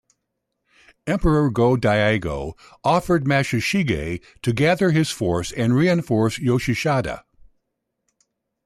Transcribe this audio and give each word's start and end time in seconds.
Emperor 1.05 1.51
Go-Daigo 1.51 2.57
ordered 2.83 3.25
Masashige 3.25 4.19
to 4.41 4.51
gather 4.51 4.89
his 4.89 5.11
force 5.11 5.51
and 5.51 5.75
reinforce 5.75 6.39
Yoshisada. 6.39 7.23